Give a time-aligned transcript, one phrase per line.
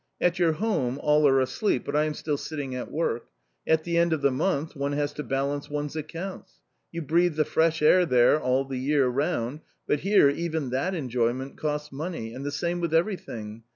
[0.19, 3.27] At your home all are asleep, but I am still sitting at work;
[3.67, 6.53] at the end of the month one has to balance one's accounts.
[6.91, 11.55] You breathe the fresh air there all the year round, but here even that enjoyment
[11.55, 13.61] costs money, and the same with everything.